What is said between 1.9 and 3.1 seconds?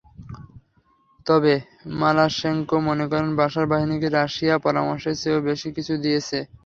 মালাশেঙ্কো মনে